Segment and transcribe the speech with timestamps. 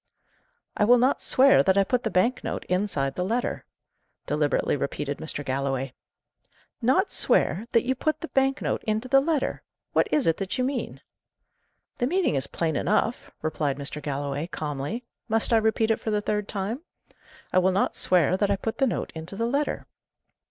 [0.75, 3.65] "I will not swear that I put the bank note inside the letter,"
[4.25, 5.45] deliberately repeated Mr.
[5.45, 5.93] Galloway.
[6.81, 9.61] "Not swear that you put the bank note into the letter?
[9.93, 11.01] What is it that you mean?"
[11.99, 14.01] "The meaning is plain enough," replied Mr.
[14.01, 15.03] Galloway, calmly.
[15.29, 16.81] "Must I repeat it for the third time?
[17.53, 19.85] I will not swear that I put the note into the letter."